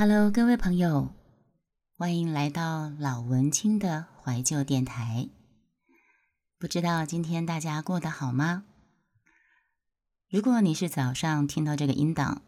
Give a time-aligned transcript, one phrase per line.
[0.00, 1.12] Hello，各位朋友，
[1.96, 5.28] 欢迎来到老文青的怀旧电台。
[6.56, 8.62] 不知道今天大家过得好吗？
[10.30, 12.42] 如果你是早上听到这个音档，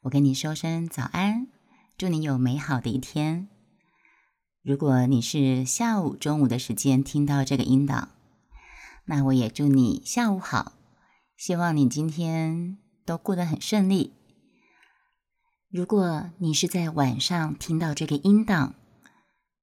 [0.00, 1.46] 我跟你说声早安，
[1.96, 3.48] 祝你有美好的一天。
[4.64, 8.08] 如果你是下午、中午的时间听到这个音档，
[9.04, 10.72] 那我也祝你下午好，
[11.36, 14.14] 希望你今天都过得很顺利。
[15.70, 18.74] 如果你是在晚上听到这个音档，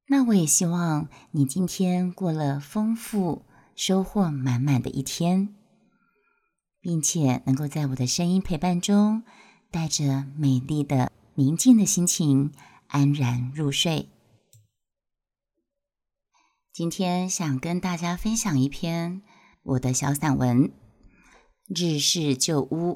[0.08, 5.56] 那我也希望你今天过了丰富、收获满满的一天。
[6.86, 9.24] 并且能够在我的声音陪伴中，
[9.72, 12.52] 带着美丽的、宁静的心情
[12.90, 14.08] 安然入睡。
[16.72, 19.24] 今天想跟大家分享一篇
[19.64, 20.68] 我的小散文
[21.66, 22.94] 《日式旧屋》。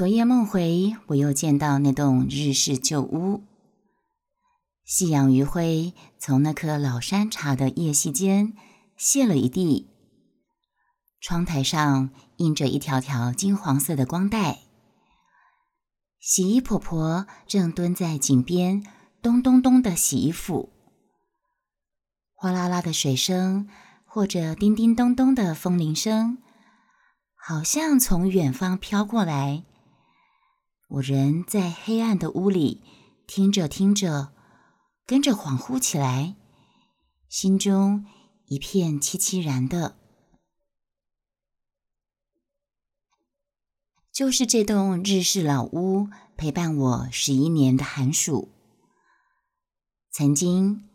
[0.00, 3.42] 昨夜梦回，我又见到那栋日式旧屋。
[4.82, 8.54] 夕阳余晖从那棵老山茶的叶隙间
[8.98, 9.90] 泻了一地。
[11.20, 14.60] 窗台上印着一条条金黄色的光带，
[16.18, 18.82] 洗衣婆婆正蹲在井边，
[19.20, 20.70] 咚咚咚的洗衣服。
[22.32, 23.68] 哗啦啦的水声，
[24.06, 26.38] 或者叮叮咚咚的风铃声，
[27.36, 29.64] 好像从远方飘过来。
[30.90, 32.82] 我人在黑暗的屋里，
[33.28, 34.32] 听着听着，
[35.06, 36.34] 跟着恍惚起来，
[37.28, 38.04] 心中
[38.46, 39.96] 一片凄凄然的。
[44.10, 48.48] 就是这栋日式老屋陪伴我十一年的寒暑。
[50.10, 50.88] 曾经，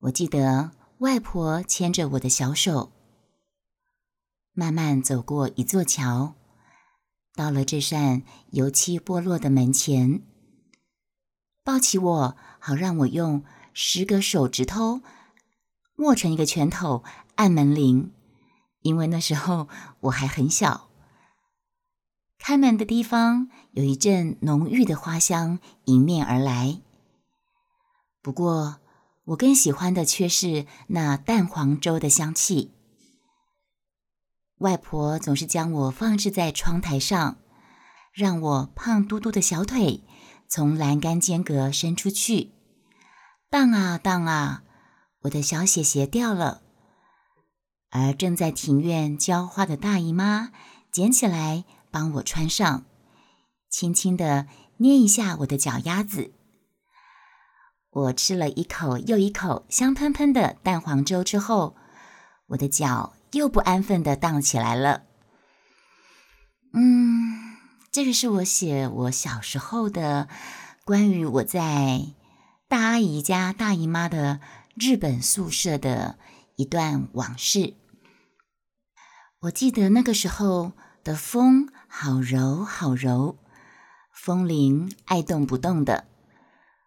[0.00, 2.92] 我记得外婆牵着我的小手，
[4.52, 6.34] 慢慢走过一座桥，
[7.34, 10.22] 到了这扇油漆剥落的门前，
[11.64, 15.00] 抱起我，好让我用十个手指头
[15.96, 17.02] 握成一个拳头
[17.34, 18.12] 按门铃，
[18.82, 19.68] 因为那时候
[20.00, 20.88] 我还很小。
[22.38, 26.82] 开门的地方有一阵浓郁的花香迎面而来，
[28.22, 28.76] 不过
[29.24, 32.73] 我更喜欢的却是那蛋黄粥的香气。
[34.58, 37.38] 外婆总是将我放置在窗台上，
[38.12, 40.04] 让我胖嘟嘟的小腿
[40.48, 42.52] 从栏杆间隔伸出去，
[43.50, 44.62] 荡啊荡啊，
[45.22, 46.62] 我的小鞋鞋掉了，
[47.90, 50.50] 而正在庭院浇花的大姨妈
[50.90, 51.64] 捡起来。
[51.94, 52.86] 帮我穿上，
[53.70, 54.48] 轻轻的
[54.78, 56.32] 捏一下我的脚丫子。
[57.88, 61.76] 我吃了一口又一口香喷喷的蛋黄粥之后，
[62.48, 65.02] 我的脚又不安分的荡起来了。
[66.72, 67.56] 嗯，
[67.92, 70.28] 这个是我写我小时候的
[70.84, 72.14] 关于我在
[72.68, 74.40] 大阿姨家大姨妈的
[74.74, 76.18] 日本宿舍的
[76.56, 77.74] 一段往事。
[79.40, 80.72] 我记得那个时候
[81.04, 81.68] 的风。
[81.96, 83.38] 好柔，好柔，
[84.12, 86.08] 风铃爱动不动的，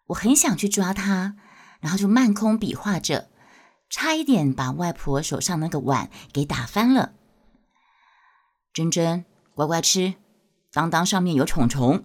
[0.08, 1.34] 我很想去抓它，
[1.80, 3.30] 然后就慢空比划着，
[3.90, 7.12] 差一点把外婆手上那个碗给打翻了。
[8.72, 10.14] 珍珍，乖乖吃，
[10.72, 12.04] 当当上面有虫虫。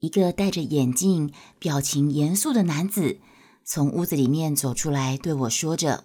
[0.00, 3.20] 一个戴着眼镜、表情严肃的男子
[3.64, 6.04] 从屋子里面走出来，对我说着，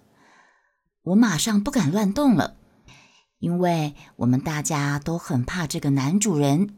[1.02, 2.56] 我马上不敢乱动了。
[3.40, 6.76] 因为我们大家都很怕这个男主人，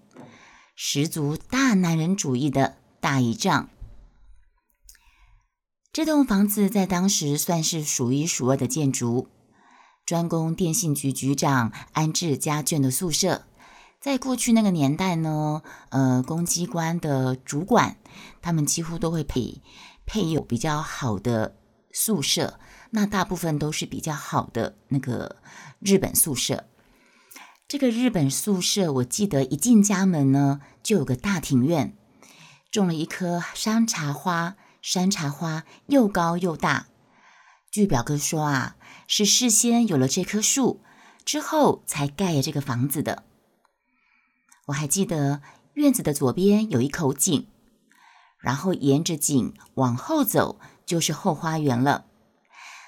[0.75, 3.69] 十足大男人主义的大姨丈。
[5.93, 9.27] 这栋房子在当时算是数一数二的建筑，
[10.07, 13.47] 专供电信局局长安置家眷的宿舍。
[14.01, 17.97] 在过去那个年代呢，呃，公机关的主管
[18.41, 19.61] 他们几乎都会配
[20.07, 21.57] 配有比较好的
[21.91, 22.61] 宿舍。
[22.91, 25.43] 那大部分都是比较好的那个
[25.81, 26.67] 日本宿舍。
[27.67, 31.97] 这个日本宿舍，我记得一进家门呢，就有个大庭院，
[32.71, 34.55] 种了一棵山茶花。
[34.83, 36.87] 山茶花又高又大。
[37.71, 40.83] 据表哥说啊，是事先有了这棵树
[41.25, 43.25] 之后才盖了这个房子的。
[44.67, 45.43] 我还记得
[45.75, 47.47] 院子的左边有一口井，
[48.39, 52.07] 然后沿着井往后走就是后花园了。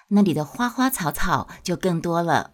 [0.09, 2.53] 那里的花花草草就更多了，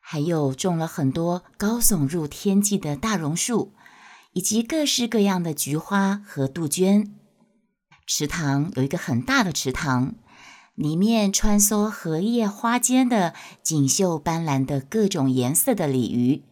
[0.00, 3.74] 还有种了很多高耸入天际的大榕树，
[4.32, 7.14] 以及各式各样的菊花和杜鹃。
[8.06, 10.14] 池塘有一个很大的池塘，
[10.74, 16.42] 里面穿梭荷叶花间的锦绣斑斓的各种颜色的鲤鱼，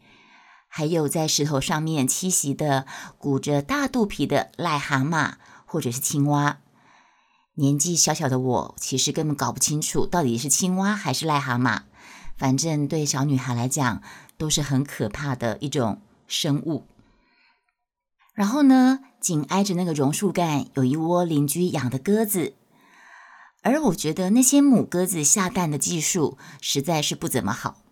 [0.69, 2.87] 还有在石头上面栖息的
[3.19, 5.35] 鼓着大肚皮的癞蛤蟆
[5.67, 6.58] 或者是青蛙。
[7.55, 11.82] 年纪小小的我，其实根本搞不清楚到底是青蛙还是癞蛤蟆。
[12.38, 14.00] 反正对小女孩来讲，
[14.38, 16.87] 都是很可怕的一种生物。
[18.40, 22.54] 然后呢，紧挨着那个榕树干，有一窝邻居养的鸽子。
[23.60, 27.82] 而我觉得那些母鸽子下蛋的技术实在是不怎么好。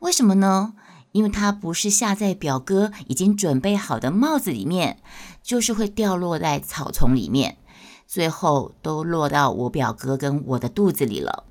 [0.00, 0.72] 为什么呢？
[1.12, 5.02] 因为它不是下在表哥已经准备好的帽子里面，
[5.42, 7.58] 就是会掉落在草丛里面，
[8.06, 11.44] 最后都落到我表哥跟我的肚子里了。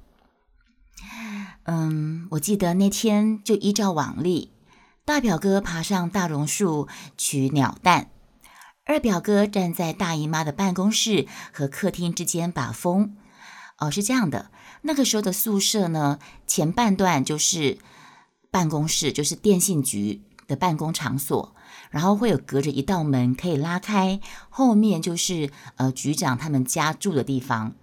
[1.65, 4.53] 嗯，我记得那天就依照往例，
[5.05, 8.09] 大表哥爬上大榕树取鸟蛋，
[8.89, 13.15] 二表哥站在大姨妈的办公室和客厅之间把风。
[13.77, 14.49] 哦，是这样的，
[14.81, 17.77] 那个时候的宿舍呢，前半段就是
[18.49, 21.55] 办公室，就是电信局的办公场所，
[21.91, 24.19] 然后会有隔着一道门可以拉开，
[24.49, 27.75] 后面就是呃局长他们家住的地方。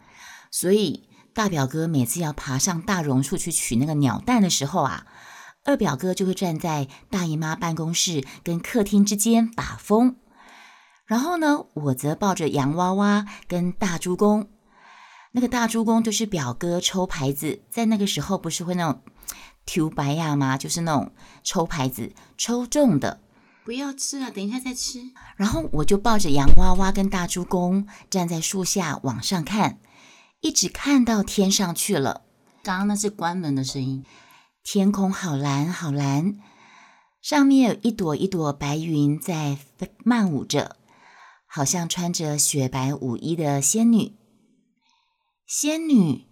[0.51, 5.07] 所以大表哥每次要爬上大榕树去取那个鸟蛋的时候啊，
[5.65, 10.17] 二表哥就会站在大姨妈办公室跟客厅之间把风，
[11.07, 14.49] 然后呢，我则抱着洋娃娃跟大猪公。
[15.33, 19.03] 那个大猪公就是表哥抽牌子，在那个时候不是会那种
[19.65, 20.57] 抽白呀吗？
[20.57, 21.13] 就是那种
[21.45, 23.21] 抽牌子抽中的，
[23.65, 25.01] 不要吃了，等一下再吃。
[25.37, 29.79] 然后我就抱着洋娃娃跟大猪公站在树下往上看，
[30.41, 32.23] 一直看到天上去了。
[32.63, 34.05] 刚刚那是关门的声音。
[34.65, 36.39] 天空好蓝好蓝，
[37.21, 39.59] 上面有一朵一朵白云在
[40.03, 40.77] 漫舞着，
[41.57, 44.15] 好像穿着雪白舞衣的仙女。
[45.47, 46.27] 仙女，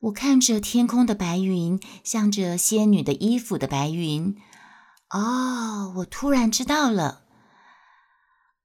[0.00, 4.36] 我看着天空的白云，像着仙女的衣服的白云。
[5.08, 7.22] 哦，我突然知道了，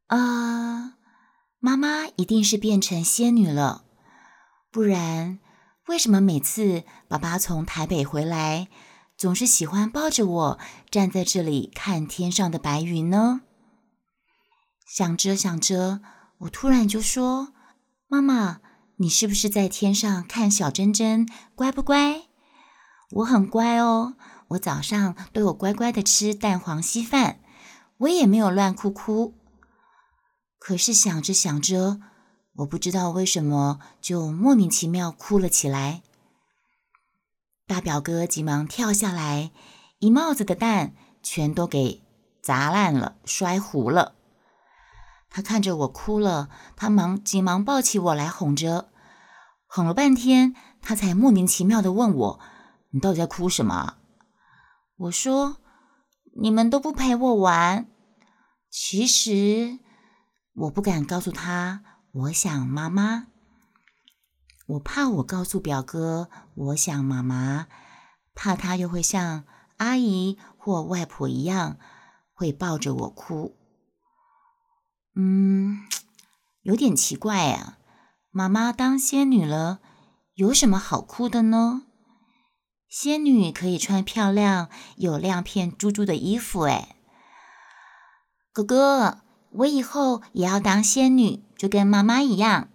[0.08, 0.98] 啊，
[1.60, 3.86] 妈妈一定是变成仙女了，
[4.70, 5.40] 不然
[5.88, 8.68] 为什么每次爸爸从台北回来，
[9.16, 10.60] 总是喜欢抱着我
[10.92, 13.44] 站在这里看天上的白云呢？
[14.89, 16.01] 想着想着，
[16.39, 17.53] 我突然就说
[18.09, 18.59] ：“妈妈。”
[19.01, 21.25] 你是不是在天上看小珍珍
[21.56, 22.24] 乖不乖？
[23.12, 24.15] 我很乖哦，
[24.50, 27.39] 我早上都有乖乖的吃蛋黄稀饭，
[28.00, 29.36] 我也没有乱哭哭。
[30.57, 32.01] 可是想着想着，
[32.56, 36.01] 我不知道为什么就莫名其妙哭了起来。
[37.65, 39.51] 大表哥急忙跳下来，
[40.00, 40.94] 一帽子的蛋
[41.24, 42.03] 全都给
[42.42, 44.15] 砸烂了，摔糊了。
[45.30, 48.90] 他看着我哭了，他忙急忙抱起我来哄着，
[49.68, 52.40] 哄了半天，他才莫名其妙的问我
[52.90, 53.98] ：“你到底在哭什么？”
[54.98, 55.58] 我说
[56.42, 57.88] ：“你们都不陪我玩。”
[58.72, 59.80] 其实
[60.54, 63.28] 我不敢告诉他我想妈妈，
[64.66, 67.68] 我怕我告诉表哥我想妈妈，
[68.33, 69.45] 怕他又会像
[69.78, 71.78] 阿姨或外婆一样
[72.33, 73.58] 会抱着我哭。
[75.16, 75.80] 嗯，
[76.61, 77.78] 有点奇怪啊。
[78.31, 79.80] 妈妈当仙女了，
[80.35, 81.83] 有什么好哭的呢？
[82.87, 86.61] 仙女可以穿漂亮有亮片珠珠的衣服。
[86.61, 86.95] 哎，
[88.51, 92.69] 哥哥，我以后也要当仙女，就跟妈妈一样。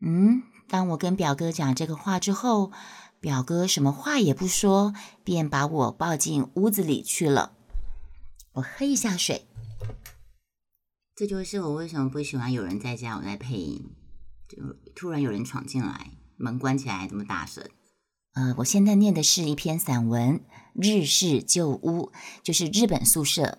[0.00, 2.70] 嗯，当我跟表哥讲这个话之后，
[3.18, 7.52] 表哥什么话也不说，便把我抱进屋子里去了。
[8.52, 9.47] 我喝一下水。
[11.18, 13.90] 这就是我为什么不喜欢有人在家，我在配音，
[14.48, 14.56] 就
[14.94, 17.68] 突然有人闯进来，门关起来这么大声。
[18.34, 20.38] 呃，我现在念的是一篇散文
[20.74, 22.02] 《日式旧屋》，
[22.44, 23.58] 就是日本宿舍。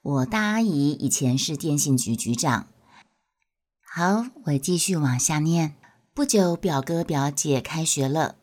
[0.00, 2.68] 我大阿姨以前是电信局局长。
[3.92, 5.74] 好，我继续往下念。
[6.14, 8.36] 不久，表哥表姐开学了，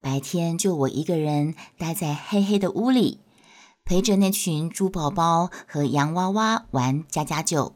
[0.00, 3.21] 白天就我一个人待在黑黑的屋里。
[3.84, 7.74] 陪着那群猪宝宝和洋娃娃玩家家酒，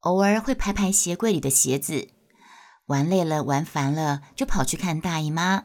[0.00, 2.08] 偶尔会拍拍鞋柜里的鞋子，
[2.86, 5.64] 玩累了玩烦了就跑去看大姨妈。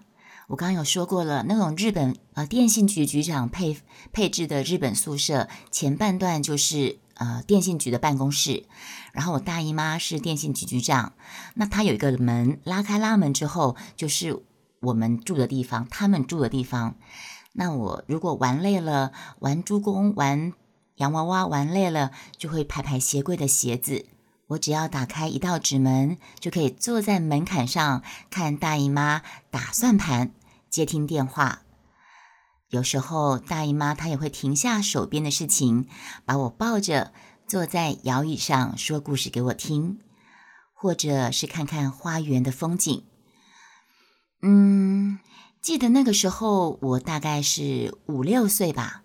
[0.50, 3.78] 我刚刚有说过了，那种日本呃电信局局长配
[4.12, 8.66] 配置的日本宿舍，前半段就是呃电信局的办公室，
[9.14, 11.14] 然后我大姨妈是电信局局长，
[11.56, 14.44] 那她有一个门，拉开拉门之后就是
[14.82, 16.96] 我们住的地方，他们住的地方。
[17.54, 20.54] 那我如果玩累了，玩猪公、玩
[20.96, 24.06] 洋娃娃玩累了，就会排排鞋柜的鞋子。
[24.48, 30.34] 我只要打开一道纸门，就可以坐在门槛上看大姨妈打算盘、
[30.70, 31.62] 接听电话。
[32.70, 35.88] 有时候大姨妈她也会停下手边的事情，
[36.26, 37.14] 把我抱着
[37.48, 40.00] 坐在摇椅上说故事给我听，
[40.74, 43.04] 或者是看看花园的风景。
[44.42, 45.20] 嗯，
[45.64, 49.04] 记得那个时候我大概是五六岁吧，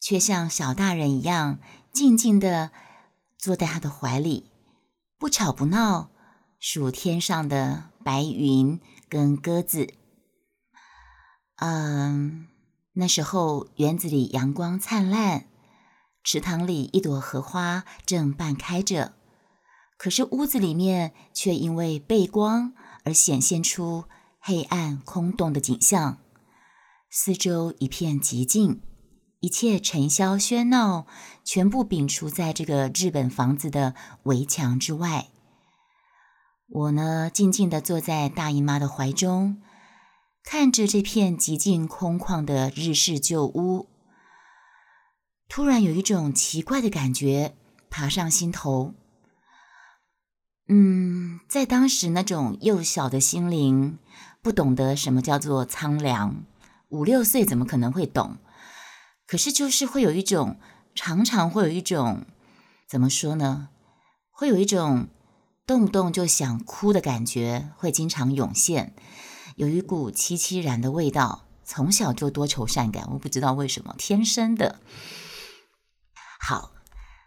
[0.00, 1.58] 却像小大人一样
[1.92, 2.70] 静静的
[3.36, 4.50] 坐在他的怀里，
[5.18, 6.08] 不吵不闹，
[6.58, 9.92] 数天上的白云跟鸽子。
[11.56, 12.48] 嗯。
[12.94, 15.44] 那时候，园子里阳光灿烂，
[16.24, 19.12] 池塘里一朵荷花正半开着，
[19.96, 22.72] 可是屋子里面却因为背光
[23.04, 24.06] 而显现出
[24.38, 26.18] 黑暗空洞的景象。
[27.10, 28.82] 四周一片寂静，
[29.40, 31.06] 一切尘嚣喧闹
[31.44, 35.28] 全部摒除在这个日本房子的围墙之外。
[36.68, 39.62] 我呢，静静地坐在大姨妈的怀中。
[40.44, 43.90] 看着这片寂静空旷的日式旧屋，
[45.46, 47.54] 突然有一种奇怪的感觉
[47.90, 48.94] 爬上心头。
[50.68, 53.98] 嗯，在当时那种幼小的心灵，
[54.48, 56.42] 不懂得什么叫做苍凉，
[56.88, 58.38] 五六岁怎么可能会懂？
[59.26, 60.58] 可是就是会有一种，
[60.94, 62.24] 常常会有一种，
[62.88, 63.68] 怎么说呢？
[64.30, 65.08] 会有一种
[65.66, 68.94] 动不动就想哭的感觉，会经常涌现。
[69.56, 74.80] 有一股凄凄然的味道，从小就多愁善感，我不知道为什么，天生的。
[76.40, 76.72] 好，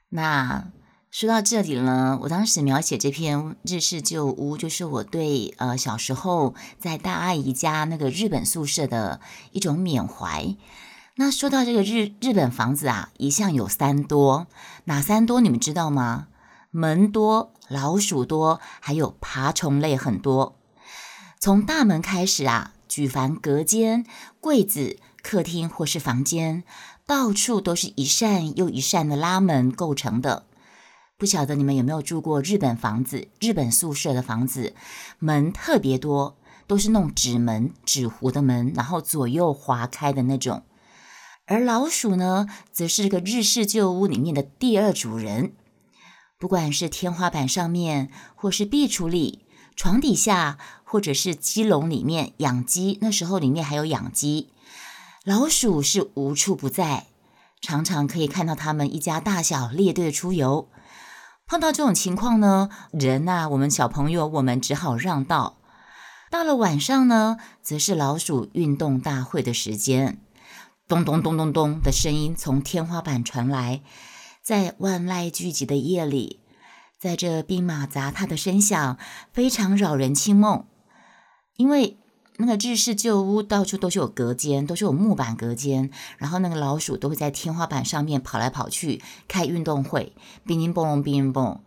[0.09, 0.71] 那
[1.11, 9.19] 说到这里呢，我当时描写这篇日式旧屋，就是我对呃小时候在大阿姨家那个日本宿舍的
[9.51, 10.55] 一种缅怀。
[11.15, 14.47] 那说到这个日日本房子啊，一向有三多，
[14.85, 16.29] 哪三多你们知道吗？
[16.69, 20.57] 门多、老鼠多，还有爬虫类很多。
[21.41, 24.05] 从大门开始啊，举凡隔间、
[24.39, 26.63] 柜子、客厅或是房间，
[27.05, 30.45] 到处都是一扇又一扇的拉门构成的。
[31.21, 33.27] 不晓得你们有没有住过日本房子？
[33.39, 34.73] 日本宿舍的房子
[35.19, 36.35] 门特别多，
[36.65, 40.63] 都是那种纸门、纸糊的门，然后左右划开的那种。
[41.45, 45.53] 而老鼠呢，则是个日式旧屋里面的第二主人。
[46.39, 49.45] 不管是天花板上面，或是壁橱里。
[49.75, 54.49] 床底下，或者是鸡笼里面养鸡，那时候里面还有养鸡。
[55.23, 57.05] 老鼠是无处不在，
[57.61, 60.67] 常常可以看到他们一家大小列队出游。
[61.51, 65.57] 碰到这种情况呢，人呐，我们小朋友，我们只好让道。
[66.29, 70.21] 到了晚上呢，则是老鼠运动大会的时间。
[70.87, 73.81] 咚咚咚咚咚的声音从天花板传来，
[74.41, 76.39] 在万籁俱寂的夜里。
[76.97, 78.97] 在这兵马杂沓的声响
[79.33, 80.65] 非常扰人清梦，
[81.57, 81.97] 因为
[82.37, 91.59] 那个日式旧屋到处都是有隔间，都是有木板隔间，然后那个老鼠都会在天花板上面跑来跑去开运动会，乒乒乓乓，乒乒乓。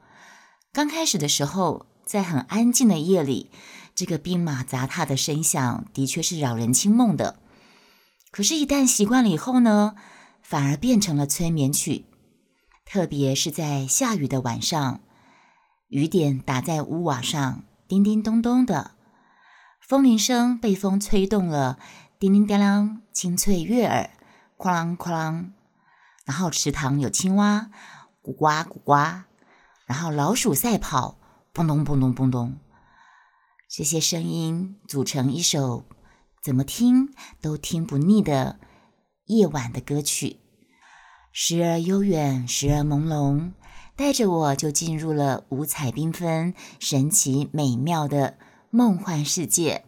[0.73, 3.50] 刚开始的时候，在很安静的夜里，
[3.94, 7.37] 这个兵马杂沓的声响的确是扰人清梦的。
[8.33, 9.94] 可是，一旦习惯了以后呢，
[10.42, 12.06] 反而变成了催眠曲，
[12.85, 15.00] 特别是在下雨的晚上。
[15.88, 18.97] 雨点打在屋瓦上，叮叮咚咚的；
[19.87, 21.79] 风铃声被风吹动了，
[22.19, 24.09] 叮叮当当，清脆悦耳，
[24.57, 25.50] 哐啷哐啷。
[26.25, 27.71] 然后池塘有青蛙，
[28.23, 29.25] 咕呱咕呱；
[29.85, 31.19] 然后老鼠赛跑，
[31.53, 32.59] 嘣咚嘣咚嘣咚。
[33.69, 35.85] 这些声音组成一首
[36.43, 37.11] 怎么听
[37.43, 38.59] 都听不腻的
[39.26, 40.38] 夜晚的歌曲，
[41.31, 43.53] 时而悠远，时而朦胧。
[43.97, 48.38] 带着我就进入了五彩缤纷、神奇美妙的
[48.75, 49.85] 梦幻世界，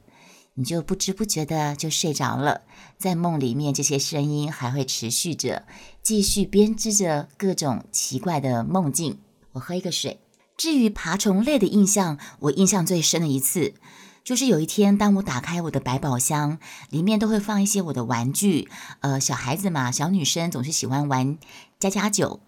[0.54, 2.60] 你就不知不觉的就睡着了。
[2.96, 5.64] 在梦里面，这些声音还会持续着，
[6.04, 9.18] 继续编织着各种奇怪的梦境。
[9.54, 10.20] 我喝一个水。
[10.56, 13.74] 至于爬虫类的印象，我印象最深的一次，
[14.22, 18.68] 就是有一天，当我打开我的百宝箱，里面都会放一些我的玩具。
[19.00, 21.36] 呃，小孩子嘛，小女生总是喜欢玩
[21.80, 22.38] 家家酒。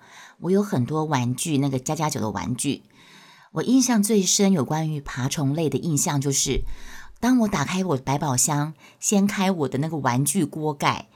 [0.42, 2.84] 我有很多玩具，那个加加酒的玩具。
[3.52, 6.62] 我印象最深有关于爬虫类的印象，就是
[7.20, 11.08] 当我打开我的百宝箱，掀开我的那个玩具锅盖，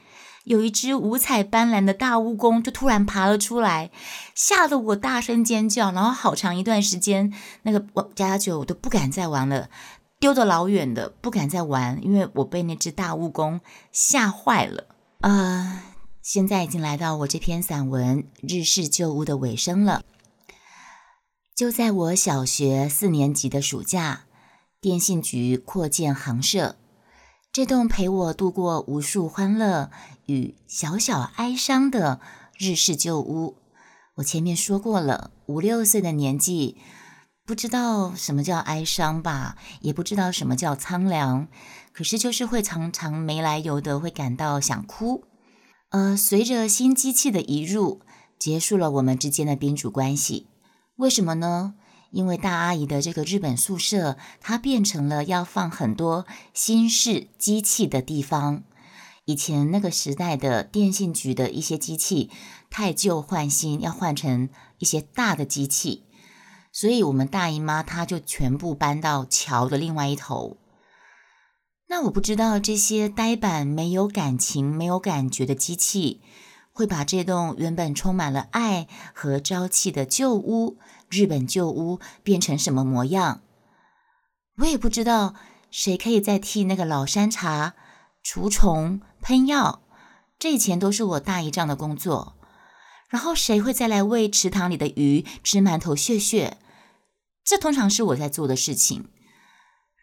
[0.45, 3.91] 有一只五彩斑斓的大蜈蚣就突然爬了出来，
[4.35, 9.69] 吓得我大声尖叫，然后好长一段时间，那个我加加酒我都不敢再玩了，
[10.19, 13.61] 丢得老远的，不敢再玩，因为我被那只大蜈蚣
[13.93, 14.87] 吓坏了。
[15.21, 15.85] 啊。
[16.23, 20.03] 现在已经来到我这篇散文《日式旧屋》的尾声了。
[21.55, 24.25] 就在我小学四年级的暑假，
[24.81, 26.77] 电信局扩建行社，
[27.53, 29.91] 这栋陪我度过无数欢乐
[30.25, 32.21] 与小小哀伤的
[32.57, 33.59] 日式旧屋，
[34.15, 36.79] 我前面说过了，五六岁的年纪，
[37.45, 41.49] 不知道什么叫哀伤吧，也不知道什么叫苍凉，
[41.93, 45.25] 可是就是会常常没来由的会感到想哭。
[45.91, 48.01] 呃，随着新机器的移入，
[48.39, 50.47] 结束了我们之间的宾主关系。
[50.97, 51.75] 为什么呢？
[52.11, 58.65] 因为大阿姨的这个日本宿舍，它变成了要放很多新式机器的地方。
[59.25, 62.31] 以前那个时代的电信局的一些机器
[62.69, 66.05] 太旧换新，要换成一些大的机器，
[66.73, 70.59] 所以我们大姨妈她就全部搬到桥的另外一头。
[71.89, 76.21] 那我不知道这些呆板、没有感情、没有感觉的机器，
[76.73, 80.79] 会把这栋原本充满了爱和朝气的旧屋。
[81.09, 83.43] 日本旧屋变成什么模样？
[84.59, 85.35] 我也不知道。
[85.71, 87.73] 谁可以再替那个老山茶
[88.23, 89.81] 除虫喷药？
[90.39, 92.37] 这以前都是我大姨丈的工作。
[93.09, 96.59] 然后谁会再来喂池塘里的鱼吃馒头屑屑？
[97.43, 99.09] 这通常是我在做的事情。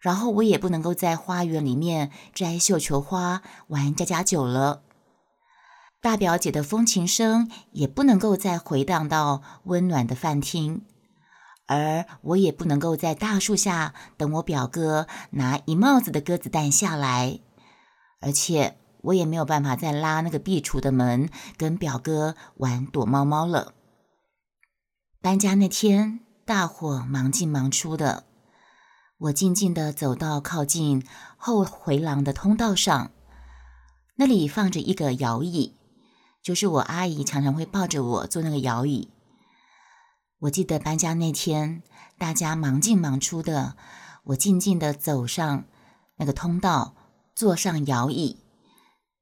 [0.01, 4.81] 然后我也不能够在花园里面摘绣球花、玩家家酒了。
[6.01, 10.81] 大表姐的风琴声也不能够再回荡到温暖的饭厅。
[11.67, 17.39] 而我也不能够在大树下等我表哥拿一帽子的鸽子蛋下来，
[18.21, 23.73] 而且我也没有办法再拉那个壁橱的门跟表哥玩躲猫猫了。
[25.21, 28.23] 搬家那天，大伙忙进忙出的，
[29.19, 31.05] 我静静的走到靠近
[31.37, 33.11] 后回廊的通道上，
[34.15, 35.75] 那里放着一个摇椅，
[36.49, 39.11] 就是我阿姨常常会抱着我坐那个摇椅。
[40.39, 41.83] 我记得搬家那天，
[42.17, 43.75] 大家忙进忙出的，
[44.23, 45.65] 我静静的走上
[46.17, 46.95] 那个通道，
[47.35, 48.39] 坐上摇椅，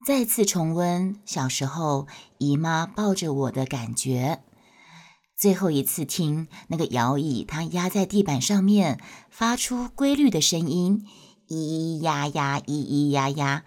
[0.06, 4.42] 再次重温小时候姨妈抱着我的感觉。
[5.38, 11.06] 最后一次听那个摇椅，它压在地板上面，发出规律的声音，
[11.50, 13.66] 咿咿呀呀，咿咿呀呀。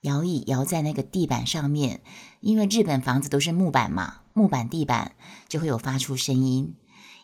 [0.00, 2.02] 摇椅摇在那个地板上面，
[2.42, 5.14] 因为日本房子都是木板嘛，木板地板
[5.48, 6.76] 就会有发出声音。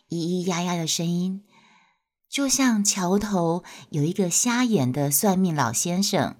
[0.09, 1.43] 咿咿呀呀的声音，
[2.29, 6.37] 就像桥头有一个瞎眼的算命老先生，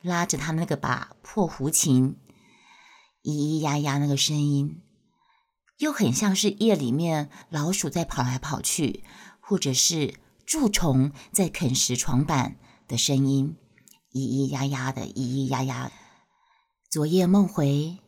[0.00, 2.16] 拉着他那个把破胡琴，
[3.22, 4.80] 咿咿呀呀那个声音，
[5.78, 9.04] 又很像是夜里面老鼠在跑来跑去，
[9.40, 10.14] 或者是
[10.46, 12.56] 蛀虫在啃食床板
[12.88, 13.56] 的声音，
[14.12, 15.92] 咿咿呀呀的，咿咿呀呀。
[16.90, 17.98] 昨夜梦回，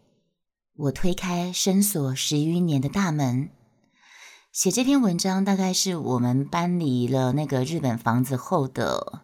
[0.76, 3.48] 我推开深锁十余年的大门。
[4.52, 9.22] 写这篇文章大概是我们搬离了那个日本房子后的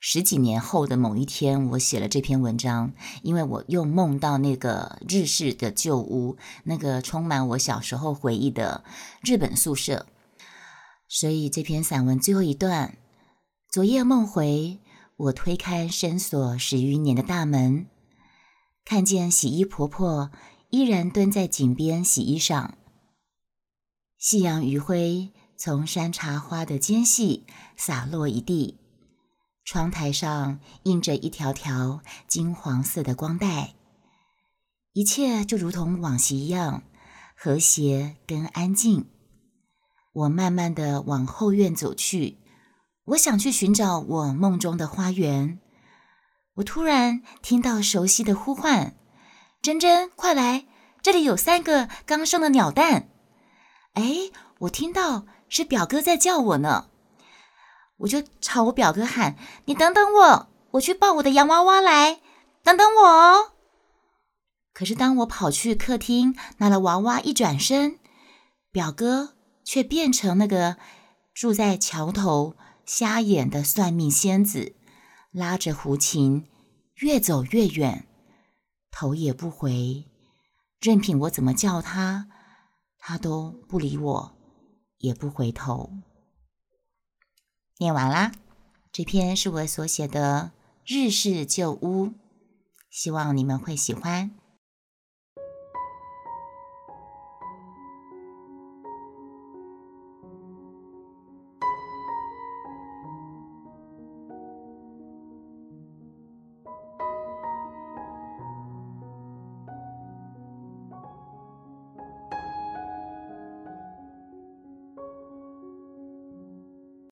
[0.00, 8.82] 十几年后的某一天，我写了这篇文章，因为我又梦到那个日式的旧屋，那个充满我小时候回忆的
[9.22, 10.06] 日本宿舍，
[11.06, 12.96] 所以这篇散文最后一段：
[13.70, 14.80] 昨夜梦回，
[15.16, 17.86] 我推开深锁十余年的大门，
[18.84, 20.30] 看见洗衣婆婆
[20.70, 22.70] 依然蹲在井边洗衣裳。
[24.18, 28.78] 夕阳余晖从山茶花的间隙洒落一地，
[29.64, 33.74] 窗台上映着一条条金黄色的光带，
[34.92, 36.82] 一切就如同往昔一样
[37.36, 39.06] 和谐跟安静。
[40.12, 42.38] 我慢慢的往后院走去，
[43.04, 45.60] 我想去寻找我梦中的花园。
[46.60, 48.94] 我突然听到熟悉的呼唤
[49.62, 50.66] ：“珍珍，快来，
[51.00, 53.08] 这里有三个刚生的鸟蛋。”
[53.94, 56.90] 哎，我听到是表哥在叫我呢，
[57.98, 62.20] 我就朝我表哥喊：“你等等我，我去抱我的洋娃娃来，
[62.62, 63.52] 等等我哦。”
[64.74, 67.98] 可是当我跑去客厅拿了娃娃，一转身，
[68.70, 70.76] 表哥却变成那个
[71.32, 74.74] 住在桥头瞎眼的算命仙子，
[75.32, 76.46] 拉着胡琴
[77.00, 78.06] 越走越远，
[78.90, 80.04] 头也不回，
[80.80, 82.28] 任凭我怎么叫他。
[82.98, 84.36] 他都不理我，
[84.98, 85.90] 也不回头。
[87.78, 88.32] 念完啦，
[88.92, 90.52] 这篇是我所写的
[90.84, 92.12] 日式旧屋，
[92.90, 94.30] 希望你们会喜欢。